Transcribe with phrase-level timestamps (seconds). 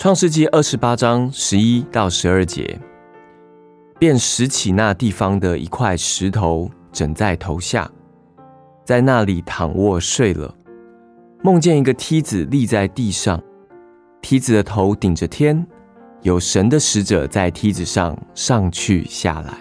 [0.00, 2.80] 创世纪二十八章十一到十二节，
[3.98, 7.86] 便拾起那地方的一块石头，枕在头下，
[8.82, 10.54] 在那里躺卧睡了。
[11.42, 13.38] 梦见一个梯子立在地上，
[14.22, 15.66] 梯子的头顶着天，
[16.22, 19.54] 有神的使者在梯子上上去下来。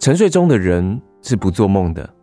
[0.00, 2.14] 沉睡中的人是不做梦的。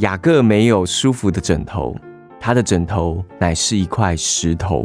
[0.00, 1.96] 雅各没有舒服的枕头。
[2.44, 4.84] 他的枕头乃是一块石头，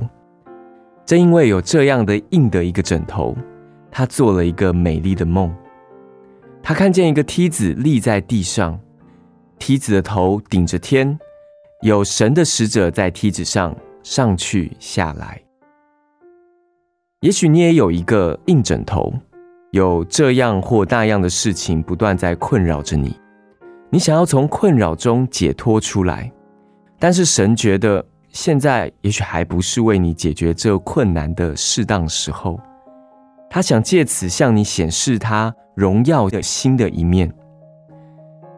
[1.08, 3.36] 正因为有这样的硬的一个枕头，
[3.90, 5.52] 他做了一个美丽的梦。
[6.62, 8.80] 他看见一个梯子立在地上，
[9.58, 11.18] 梯子的头顶着天，
[11.82, 15.42] 有神的使者在梯子上上去下来。
[17.22, 19.12] 也许你也有一个硬枕头，
[19.72, 23.20] 有这样或那样的事情不断在困扰着你，
[23.90, 26.32] 你想要从困扰中解脱出来。
[27.00, 32.60] 但是神觉得现在也许还不是为你解决这困难的适当时候，
[33.50, 37.32] 他想借此向你显示他荣耀的新的一面。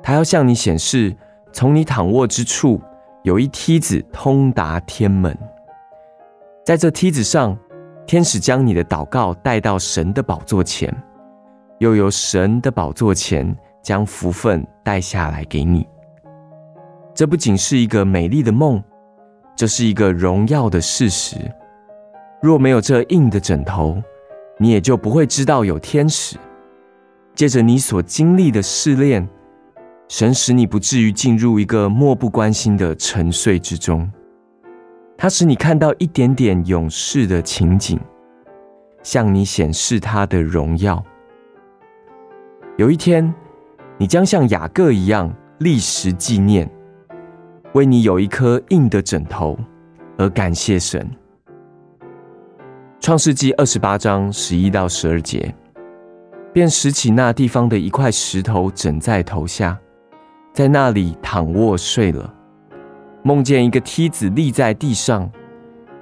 [0.01, 1.15] 他要向你显示，
[1.51, 2.81] 从你躺卧之处
[3.23, 5.37] 有一梯子通达天门，
[6.65, 7.57] 在这梯子上，
[8.07, 10.91] 天使将你的祷告带到神的宝座前，
[11.79, 15.85] 又由神的宝座前将福分带下来给你。
[17.19, 18.81] 这不仅是一个美丽的梦，
[19.53, 21.35] 这是一个荣耀的事实。
[22.41, 24.01] 若没有这硬的枕头，
[24.57, 26.37] 你也就不会知道有天使。
[27.35, 29.27] 借着你所经历的试炼，
[30.07, 34.09] 神使你不至于进入一个漠不关心的沉睡之中。
[35.17, 37.99] 他使你看到一点点勇士的情景，
[39.03, 41.03] 向你显示他的荣耀。
[42.77, 43.35] 有一天，
[43.97, 46.65] 你将像雅各一样历时纪念。
[47.79, 49.57] 为你有一颗硬的枕头
[50.17, 51.09] 而感谢神。
[52.99, 55.55] 创世纪二十八章十一到十二节，
[56.51, 59.79] 便拾起那地方的一块石头枕在头下，
[60.51, 62.33] 在那里躺卧睡了。
[63.23, 65.31] 梦见一个梯子立在地上，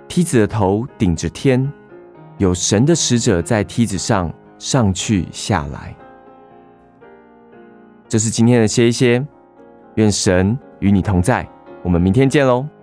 [0.08, 1.72] 梯子的头顶着天，
[2.40, 5.96] 有神的使者在梯子上上去下来。
[8.10, 9.24] 这是今天的歇一歇，
[9.94, 11.48] 愿神与你同在。
[11.88, 12.77] 我们明天见喽。